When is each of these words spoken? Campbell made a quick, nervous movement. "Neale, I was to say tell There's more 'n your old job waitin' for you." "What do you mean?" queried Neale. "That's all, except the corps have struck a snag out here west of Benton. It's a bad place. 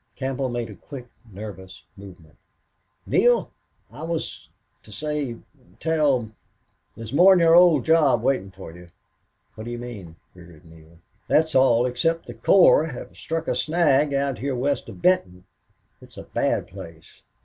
Campbell 0.15 0.49
made 0.49 0.71
a 0.71 0.75
quick, 0.75 1.09
nervous 1.31 1.83
movement. 1.95 2.35
"Neale, 3.05 3.51
I 3.91 4.01
was 4.01 4.49
to 4.81 4.91
say 4.91 5.35
tell 5.79 6.31
There's 6.95 7.13
more 7.13 7.33
'n 7.33 7.39
your 7.39 7.53
old 7.55 7.85
job 7.85 8.23
waitin' 8.23 8.49
for 8.49 8.71
you." 8.71 8.89
"What 9.53 9.65
do 9.65 9.69
you 9.69 9.77
mean?" 9.77 10.15
queried 10.33 10.65
Neale. 10.65 10.97
"That's 11.27 11.53
all, 11.53 11.85
except 11.85 12.25
the 12.25 12.33
corps 12.33 12.85
have 12.87 13.15
struck 13.15 13.47
a 13.47 13.53
snag 13.53 14.11
out 14.11 14.39
here 14.39 14.55
west 14.55 14.89
of 14.89 15.03
Benton. 15.03 15.45
It's 16.01 16.17
a 16.17 16.23
bad 16.23 16.65
place. 16.65 17.21